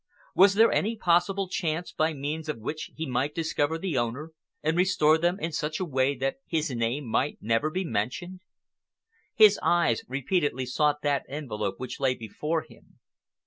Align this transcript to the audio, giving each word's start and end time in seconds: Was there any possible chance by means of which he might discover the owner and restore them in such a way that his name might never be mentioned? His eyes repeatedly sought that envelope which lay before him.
Was 0.33 0.55
there 0.55 0.71
any 0.71 0.95
possible 0.95 1.47
chance 1.47 1.91
by 1.91 2.11
means 2.11 2.49
of 2.49 2.57
which 2.57 2.89
he 2.95 3.05
might 3.05 3.35
discover 3.35 3.77
the 3.77 3.99
owner 3.99 4.31
and 4.63 4.75
restore 4.75 5.19
them 5.19 5.39
in 5.39 5.51
such 5.51 5.79
a 5.79 5.85
way 5.85 6.15
that 6.15 6.37
his 6.47 6.71
name 6.71 7.05
might 7.05 7.37
never 7.39 7.69
be 7.69 7.85
mentioned? 7.85 8.39
His 9.35 9.59
eyes 9.61 10.01
repeatedly 10.07 10.65
sought 10.65 11.03
that 11.03 11.23
envelope 11.29 11.75
which 11.77 11.99
lay 11.99 12.15
before 12.15 12.63
him. 12.63 12.99